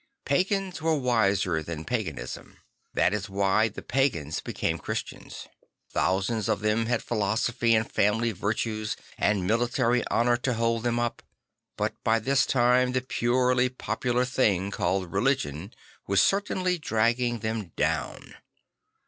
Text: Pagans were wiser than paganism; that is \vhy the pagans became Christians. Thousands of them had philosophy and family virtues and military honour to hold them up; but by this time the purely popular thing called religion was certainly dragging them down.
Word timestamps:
Pagans 0.25 0.81
were 0.81 0.95
wiser 0.97 1.61
than 1.61 1.85
paganism; 1.85 2.57
that 2.91 3.13
is 3.13 3.27
\vhy 3.27 3.71
the 3.71 3.83
pagans 3.83 4.41
became 4.41 4.79
Christians. 4.79 5.47
Thousands 5.91 6.49
of 6.49 6.61
them 6.61 6.87
had 6.87 7.03
philosophy 7.03 7.75
and 7.75 7.87
family 7.87 8.31
virtues 8.31 8.97
and 9.19 9.45
military 9.45 10.03
honour 10.09 10.37
to 10.37 10.55
hold 10.55 10.81
them 10.81 10.99
up; 10.99 11.21
but 11.77 11.93
by 12.03 12.17
this 12.17 12.47
time 12.47 12.93
the 12.93 13.01
purely 13.01 13.69
popular 13.69 14.25
thing 14.25 14.71
called 14.71 15.11
religion 15.13 15.71
was 16.07 16.19
certainly 16.19 16.79
dragging 16.79 17.41
them 17.41 17.65
down. 17.75 18.33